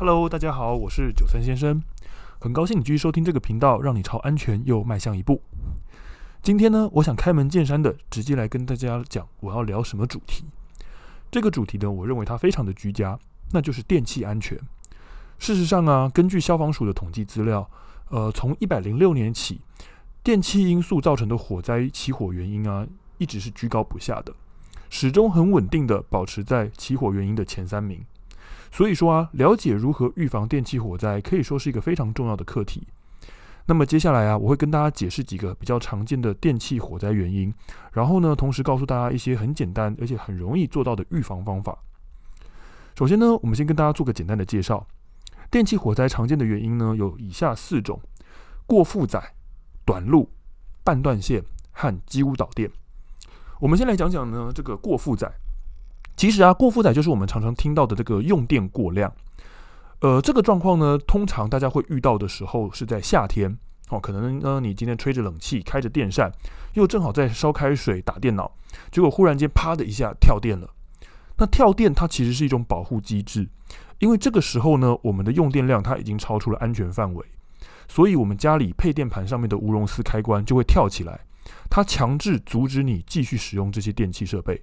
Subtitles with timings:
[0.00, 1.82] Hello，大家好，我是九三先生，
[2.38, 5.42] 很高兴你继续收听这个频道，让你朝安全又迈向一步。
[6.40, 10.44] 今天呢，我想开门见山的直接来跟大家讲我要聊什么主题。
[11.32, 13.18] 这个主题呢，我认为它非常的居家，
[13.52, 14.56] 那就是电气安全。
[15.40, 17.68] 事实上啊，根据消防署的统计资料，
[18.10, 19.60] 呃，从一百零六年起，
[20.22, 22.86] 电气因素造成的火灾起火原因啊，
[23.16, 24.32] 一直是居高不下的，
[24.90, 28.00] 始终很稳定的保持在起火原因的前三名。
[28.70, 32.86] 所以说啊，了解如何预防电气火灾，可以说是一个非常重要的课题。
[33.66, 37.52] 那么接下来啊，我会跟大家解释几个比较常见的电气火灾原因，
[37.92, 41.76] 然后呢，同时告诉大家一些很简单而且很容易做到的预防方法。
[42.96, 44.86] 首先呢，我们先跟大家做个简单的介绍。
[45.50, 48.00] 电气火灾常见的原因呢，有以下四种：
[48.66, 49.34] 过负载、
[49.84, 50.30] 短路、
[50.82, 52.70] 半断线和机屋导电。
[53.60, 55.30] 我们先来讲讲呢，这个过负载。
[56.18, 59.10] 其实啊，过负载就是我们常常听到的这个用电过量。
[60.00, 63.56] 呃，这个状况呢，通常大家会遇到的时候是在夏天
[63.90, 66.32] 哦，可能呢你今天吹着冷气，开着电扇，
[66.74, 68.50] 又正好在烧开水打电脑，
[68.90, 70.68] 结果忽然间啪的一下跳电了。
[71.36, 73.48] 那跳电它其实是一种保护机制，
[74.00, 77.24] 因为这个时候呢，我们的用电量它已经超出了安全范围，
[77.86, 81.20] 所以我们家里配电盘上面的无熔丝开关就会跳起来，
[81.70, 84.60] 它强制阻止你继续使用这些电器设备。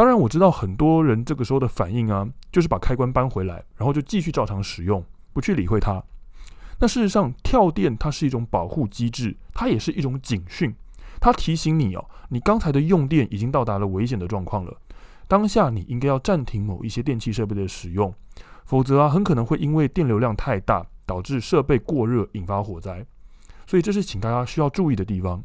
[0.00, 6.02] 当然，我知道很多人这个时候的反应啊，就是把开关搬回来，然后就继续照常使用，不去理会它。
[6.78, 10.74] 那事实上，跳电它是一种保护机制，它也是一种警讯，
[11.20, 14.74] 它提醒你哦，你刚才的用电已经到达了危险的状况了，
[15.28, 18.14] 当下你应该要暂停某一些电器设备的使用，
[18.64, 23.04] 否则啊，很可能会因为电流量太大，导致设备过热，引发火灾。
[23.66, 25.44] 所以这是请大家需要注意的地方。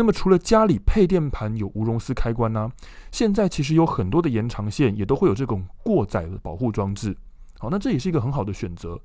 [0.00, 2.72] 那么除了家里配电盘有无熔丝开关呢、
[3.12, 7.14] 现在其实有很多的延长线也都会有这种过载的保护装置。
[7.58, 8.98] 好，那这也是一个很好的选择。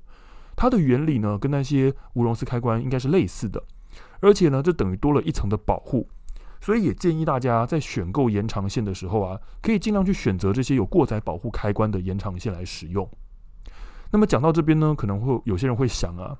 [0.56, 3.62] 它的原理呢，跟那些无熔丝开关应该是类似的，
[4.20, 6.08] 而且呢，这等于多了一层的保护。
[6.62, 13.06] 所以也建议大家在选购延长线的时候啊，可以尽量去选择这些有过载保护开关的延长线来使用。
[14.12, 16.38] 那么讲到这边呢，可能会有些人会想啊，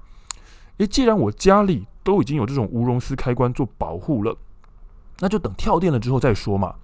[0.79, 4.35] 诶，既然我家里都已经有这种无熔丝开关做保护了。
[5.21, 6.75] 那就等跳电了之后再说嘛。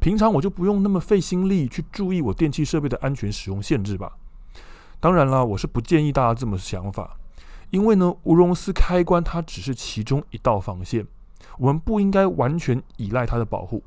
[0.00, 4.12] 平常我就不用那么费心力去注意我电器设备的安全使用限制吧。
[4.98, 7.16] 当然了，我是不建议大家这么想法，
[7.70, 11.06] 因为呢，无熔丝开关它只是其中一道防线，
[11.58, 13.82] 我们不应该完全依赖它的保护。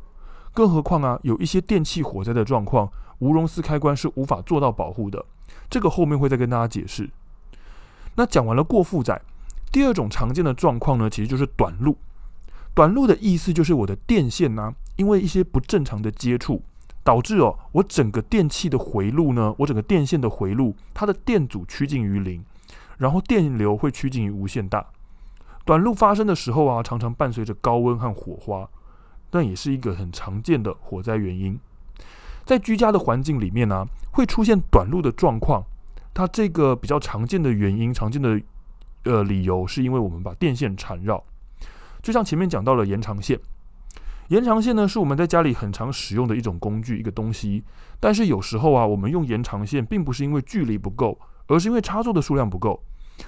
[0.54, 2.90] 更何况啊，有一些电器火灾的状况，
[3.20, 5.26] 无熔丝开关是无法做到保护的。
[5.70, 7.10] 这个后面会再跟大家解释。
[8.16, 9.22] 那讲完了过负载，
[9.72, 11.98] 第二种常见的状况呢，其实就是短路。
[12.74, 16.62] 短路的意思就是我的电线呢、因为一些不正常的接触，
[17.04, 22.44] 导致哦，我整个电器的回路呢，我整个电线的回路，它的电阻趋近于零，
[22.98, 24.86] 然后电流会趋近于无限大。
[25.66, 28.70] 短路发生的时候啊，常常伴随着高温和火花，
[29.32, 31.60] 那也是一个很常见的火灾原因。
[32.46, 35.64] 在居家的环境里面呢、会出现短路的状况，
[36.14, 38.42] 它这个比较常见的原因、常见的
[39.04, 41.24] 呃理由，是因为我们把电线缠绕。
[42.02, 43.40] 就像前面讲到了延长线，
[44.30, 47.64] 延长线呢是我们在家里很常使用的一种工具，一个东西。
[48.00, 52.82] 但是有时候啊，我们用延长线并不是因为距离不够，而是因为插座的数量不够。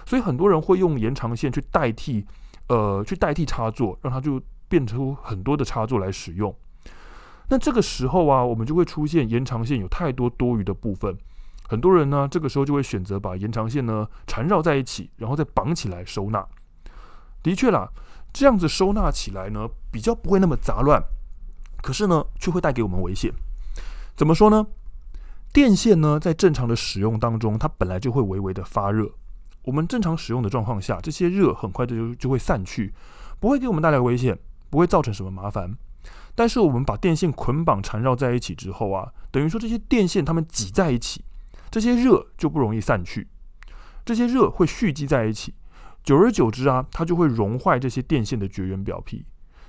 [0.05, 2.25] 所以很多人会用延长线去代替，
[2.69, 6.55] 呃，去代替插座，让它就变成很多的插座来使用。
[7.49, 11.17] 那这个时候啊，我们就会出现延长线有太多多余的部分。
[11.67, 16.47] 很多人呢，这个时候就会选择把延长线呢缠绕在一起，然后再绑起来收纳。
[17.43, 17.89] 的确啦。
[18.33, 21.03] 这样子收纳起来呢，比较不会那么杂乱，
[21.81, 23.31] 可是呢，却会带给我们危险。
[24.15, 24.65] 怎么说呢？
[25.53, 29.11] 电线呢，在正常的使用当中，它本来就会微微的发热。
[29.63, 32.93] 我们正常使用的状况下，这些热很快就就会散去，
[33.39, 35.75] 不会给我们带来危险，不会造成什么麻烦。
[36.33, 41.23] 但是我们把电线捆绑缠绕在一起之后啊，等于说这些电线它们挤在一起，
[41.69, 43.27] 这些热就不容易散去，
[44.05, 45.53] 这些热会蓄积在一起。
[46.03, 49.25] 久而久之啊，它就会融坏这些电线的绝缘表皮。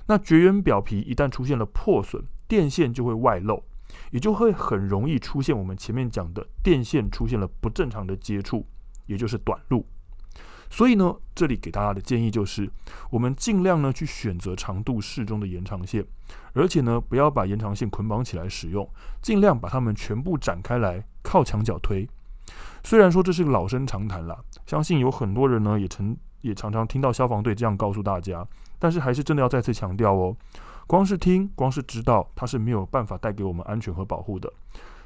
[0.07, 3.63] 那绝缘表皮一旦出现了破损，电线就会外露，
[4.11, 8.65] 也就会很容易出现我们前面讲的电线出现了不正常的接触，
[9.05, 9.85] 也就是短路。
[10.69, 12.67] 所以呢，这里给大家的建议就是，
[13.11, 16.03] 我们尽量呢去选择长度适中的延长线，
[16.53, 18.89] 而且呢不要把延长线捆绑起来使用，
[19.21, 22.09] 尽量把它们全部展开来，靠墙角推。
[22.83, 28.45] 虽然说这是个老生常谈啦，相信有很多人呢也曾也常常听到消防队这样告诉大家，
[28.77, 30.35] 但是还是真的要再次强调哦，
[30.85, 34.51] 光是听，光是知道，它是没有办法带给我们安全和保护的。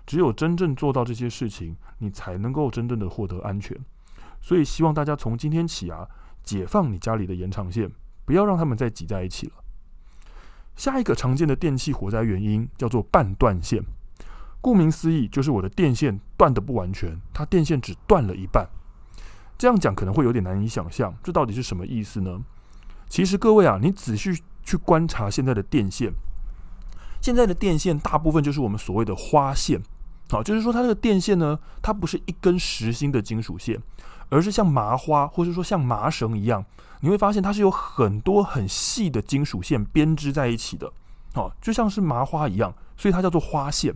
[0.06, 3.78] 只有真正做到这些事情，你才能够真正的获得安全。
[4.42, 6.08] 所以希望大家从今天起啊，
[6.44, 7.92] 解放你家里的延长线，
[8.26, 9.54] 不要让他们再挤在一起了。
[10.76, 13.84] 下一个常见的电器火灾原因叫做半断线，
[14.68, 18.68] 顾名思义，就是我的电线断的不完全，它电线只断了一半。
[19.58, 22.42] 这样讲可能会有点难以想象，这到底是什么意思呢？
[23.08, 26.12] 其实各位啊，你仔细去观察现在的电线，
[27.22, 29.82] 现在的电线大部分就是我们所谓的花线，
[30.30, 33.82] 好，就是说它这个电线呢，它不是一根实心的金属线，
[34.28, 36.66] 而是像麻花或者说像麻绳一样，
[37.00, 40.92] 你会发现它是有很多很细的金属线编织在一起的，
[41.36, 43.96] 哦，就像是麻花一样，所以它叫做花线。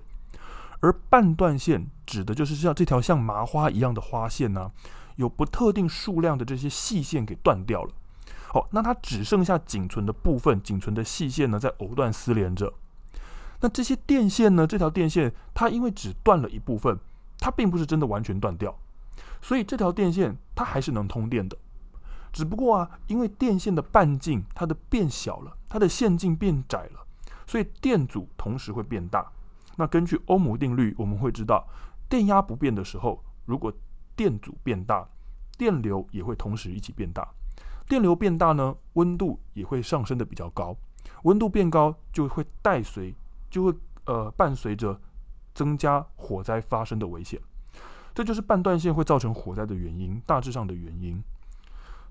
[0.82, 4.72] 而半断线指的就是像这条像麻花一样的花线呢、
[5.16, 7.94] 有不特定数量的这些细线给断掉了，
[8.48, 12.74] 好，那它只剩下仅存的部分，仅存的细线呢，在藕断丝连着。
[13.62, 17.00] 那这些电线呢，这条电线它因为只断了一部分，
[17.38, 18.76] 它并不是真的完全断掉，
[19.42, 21.56] 所以这条电线它还是能通电的。
[22.34, 27.06] 只不过啊，因为电线的半径它的变小了，它的线径变窄了，
[27.46, 29.32] 所以电阻同时会变大。
[29.82, 31.68] 那根据欧姆定律，我们会知道，
[32.08, 33.74] 电压不变的时候，如果
[34.16, 35.10] 电阻变大，
[35.58, 37.28] 电流也会同时一起变大。
[37.90, 40.78] 电流变大呢，温度也会上升的比较高。
[41.24, 43.16] 温度变高，就会带随，
[43.50, 43.74] 就会
[44.06, 45.02] 呃伴随着
[45.56, 47.42] 增加火灾发生的危险。
[48.14, 51.20] 这就是半断线会造成火灾的原因，大致上的原因。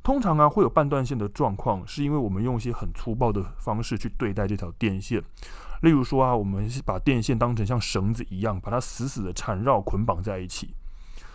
[0.03, 5.23] 通常啊，会有半断线的状况，是因为我们用一些很粗暴的方式去对待这条电线。
[5.83, 10.75] 例如说啊，我们把电线当成像绳子一样，把它死死的缠绕捆绑在一起。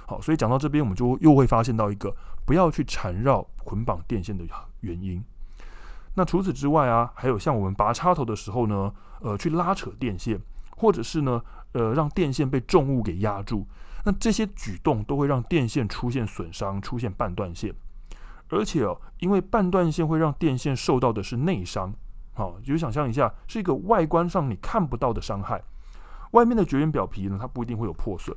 [0.07, 2.15] 好，所以讲到这边，我们就又会发现到一个
[2.45, 4.43] 不要去缠绕捆绑电线的
[4.81, 5.23] 原因。
[6.15, 10.39] 那除此之外啊，还有像我们拔插头的时候呢，呃，去拉扯电线，
[10.77, 11.41] 或者是呢，
[11.73, 13.67] 呃，让电线被重物给压住，
[14.05, 17.73] 那这些举动都会让电线出现损伤，出现半断线。
[18.55, 21.93] 而且哦，因为半断线会让电线受到的是内伤，
[22.33, 25.61] 好，就想象一下，是一个外观上你看不到的伤害。
[26.31, 28.35] 外面的绝缘表皮呢，它不一定会有破损。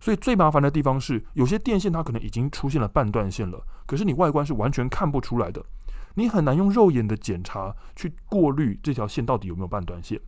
[0.00, 5.64] 所以最麻烦的地方是，有些电线它可能已经出现了半断线了，可是你外观是完全看不出来的，
[6.14, 10.20] 你很难用肉眼的检查去过滤这条线到底有没有半断线。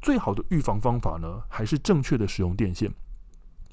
[0.00, 2.90] 最好的预防方法呢，还是正确的使用电线，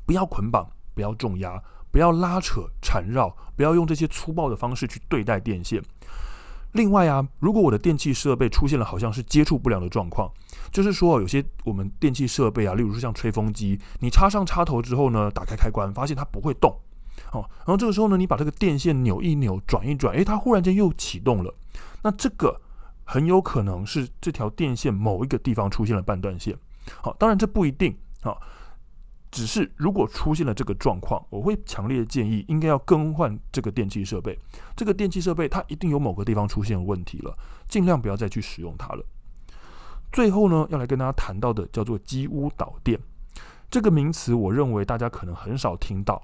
[0.06, 1.62] 不要捆绑，不要重压，
[1.96, 5.82] 不要拉扯缠绕，不要用这些粗暴的方式去对待电线。
[6.74, 10.30] 另外啊，如果我的电器设备出现了好像是接触不良的状况，
[10.74, 16.70] 就是说有些我们电器设备啊，例如说像吹风机，你插上插头之后呢，打开开关发现它不会动，
[17.32, 21.56] 哦，然后这个时候呢，你把这个电线扭一扭、转一转，诶，它忽然间又启动了，
[22.04, 22.60] 那这个
[23.06, 26.58] 很有可能是这条电线某一个地方出现了半断线，
[27.02, 28.42] 好，当然这不一定好。
[29.36, 34.40] 只是如果出现了这个状况，我会强烈建议应该要更换这个电器设备。
[34.78, 37.38] 这个电器设备它一定有某个地方出现问题了，
[37.68, 39.06] 尽量不要再去使用它了。
[40.10, 42.98] 最后呢，要来跟大家谈到的叫做机屋导电
[43.70, 46.24] 这个名词，我认为大家可能很少听到。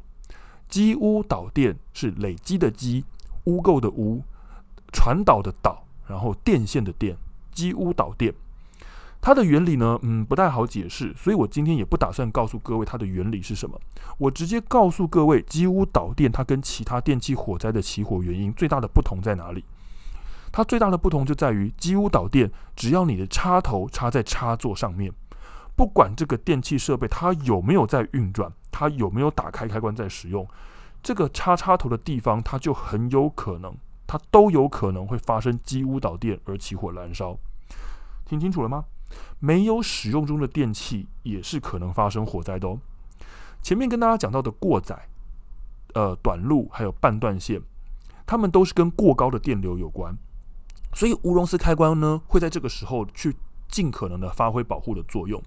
[0.69, 3.03] 机屋导电是累积的积，
[3.43, 4.23] 污垢的污，
[4.93, 7.17] 传导的导，然后电线的电，
[7.51, 8.33] 机屋导电。
[9.21, 13.79] 它的原理呢，嗯，不太好解释，所以我今天也不打算告诉各位它的原理是什么。
[14.18, 19.63] 我直接告诉各位，机屋导电它跟其他电器火灾的起火原因最大的不同在哪里？
[20.51, 25.13] 它最大的不同就在于机屋导电，只要你的插头插在插座上面，
[25.75, 30.48] 不管这个电器设备它有没有在运转，它有没有打开开关在使用，
[31.03, 33.74] 这个插插头的地方，它就很有可能，
[34.07, 37.38] 它都有可能会发生机屋导电而起火燃烧。
[38.25, 38.84] 听清楚了吗？
[39.39, 42.80] 没有使用中的电器也是可能发生火灾的哦。
[43.62, 45.08] 前面跟大家讲到的过载、
[45.94, 47.62] 呃短路还有半断线，
[48.25, 50.18] 它们都是跟过高的电流有关，
[50.94, 53.36] 所以无熔丝开关呢会在这个时候去
[53.68, 55.41] 尽可能的发挥保护的作用。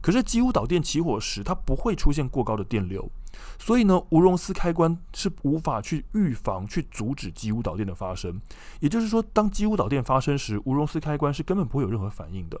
[0.00, 3.10] 可是机屋导电起火时，它不会出现过高的电流，
[3.58, 8.40] 所以呢无熔丝开关是无法去预防、去阻止机屋导电的发生。
[8.80, 12.58] 也就是说，当机屋导电发生时，无熔丝开关是根本不会有任何反应的。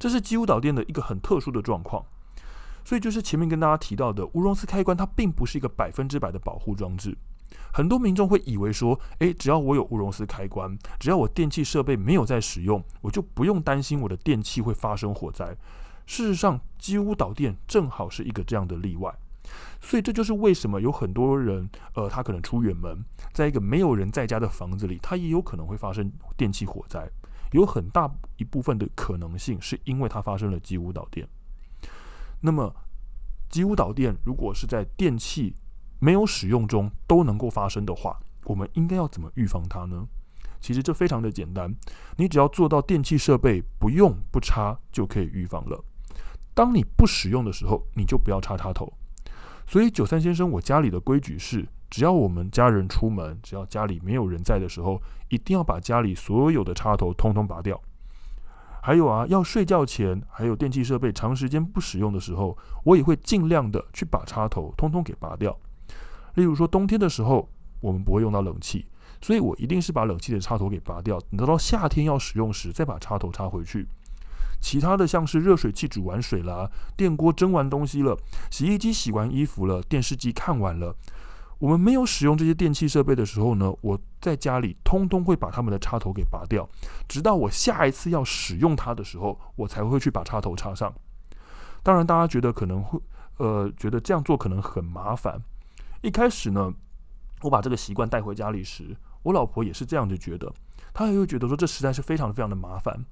[0.00, 2.02] 这是机屋导电的一个很特殊的状况，
[2.84, 7.14] 所以就是前面跟大家提到的无熔丝开关，它并不是一个百分之百的保护装置。
[7.70, 15.54] 很多民众会以为说，诶，只要我有无熔丝开关，只要我电器设备没有在使用，我就不用担心我的电器会发生火灾。
[16.06, 19.14] 事实上，机屋导电正好是一个这样的例外。
[19.82, 27.10] 所以这就是为什么有很多人，呃，他可能出远门，在一个没有人在家的房子里，他也有可能会发生电器火灾。
[27.52, 31.28] 有很大一部分的可能性是因为它发生了机屋导电。
[32.40, 32.74] 那么
[33.48, 35.54] 急舞导电如果是在电器
[35.98, 40.06] 没有使用中都能够发生的话，我们应该要怎么预防它呢？
[40.60, 41.74] 其实这非常的简单，
[42.16, 45.82] 你只要做到电器设备不用不插就可以预防了。
[46.52, 48.92] 当你不使用的时候，你就不要插插头。
[49.66, 57.78] 所以九三先生，我家里的规矩是，只要我们家人出门，只要家里没有人在的时候，一定要把家里所有的插头通通拔掉。
[58.82, 65.54] 还有啊，要睡觉前，还有电器设备长时间不使用的时候，我也会尽量的去把插头通通给拔掉。
[66.34, 67.46] 例如说，冬天的时候，
[67.80, 68.86] 我们不会用到冷气，
[69.20, 73.86] 所以我一定是把冷气的插头给拔掉，等到夏天要使用时再把插头插回去。
[74.62, 78.16] 其他的像是热水器煮完水了，电锅蒸完东西了，
[78.50, 80.94] 洗衣机洗完衣服了，电视机看完了。
[81.60, 86.66] 我们没有使用这些电器设备的时候呢，我在家里通通会把他们的插头给拔掉，
[87.06, 90.92] 直到我下一次要使用它的时候，我才会去把插头插上。
[91.82, 92.98] 当然，大家觉得可能会，
[93.36, 95.38] 呃，觉得这样做可能很麻烦。
[96.00, 96.72] 一开始呢，
[97.42, 100.52] 我把这个习惯带回家里时，我老婆也是这样子觉得，
[100.92, 103.04] 她也会觉得说这实在是非常非常的麻烦。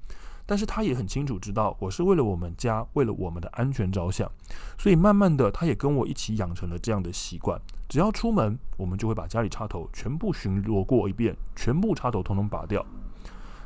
[0.50, 4.27] 但是他也很清楚知道，我是为了我们家，为了我们的安全着想，
[4.79, 7.61] 所以慢慢的，他也跟我一起养成了这样的习惯。
[7.87, 12.83] 只要出门，我们就会把家里插头全部巡逻过一遍，全部插头统统拔掉。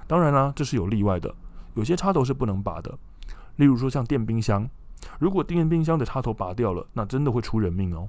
[0.08, 1.32] 当然啦，这是有例外的，
[1.74, 2.98] 有些插头是不能拔的。
[3.54, 4.68] 例如说像电冰箱，
[5.20, 8.08] 如果电冰箱的插头拔掉了，那真的会出人命哦。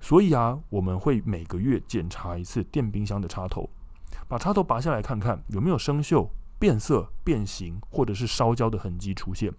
[0.00, 3.68] 所以啊，我们会每个月检查一次电冰箱的插头，
[4.28, 6.28] 把插头拔下来看看有没有生锈。
[6.58, 9.52] 变色、变形，或者是烧焦的痕迹出现，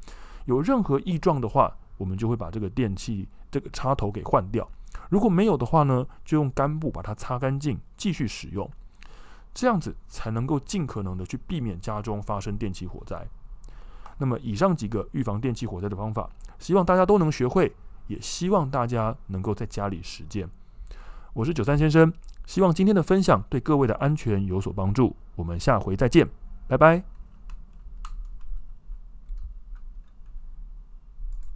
[0.46, 4.68] 有任何异状的话，我们就会把这个电器这个插头给换掉。
[5.12, 8.68] 如果没有的话呢，就用干布把它擦干净，继续使用。
[9.54, 13.28] 这样子才能够尽可能的去避免家中发生电器火灾。
[14.18, 16.28] 那么以上几个预防电器火灾的方法，
[16.58, 17.72] 希望大家都能学会，
[18.08, 20.50] 也希望大家能够在家里实践。
[21.34, 22.12] 我是九三先生，
[22.46, 25.16] 希望今天的分享对各位的安全有所帮助。
[25.36, 26.28] 我们下回再见。
[26.68, 27.17] 拜拜。